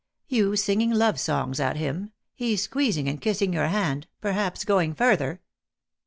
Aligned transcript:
You 0.27 0.55
singing 0.55 0.89
love 0.89 1.19
songs 1.19 1.59
at 1.59 1.77
him, 1.77 2.11
he 2.33 2.57
squeezing 2.57 3.07
and 3.07 3.21
kissing 3.21 3.53
your 3.53 3.67
hand 3.67 4.07
perhaps 4.19 4.65
going 4.65 4.95
further. 4.95 5.41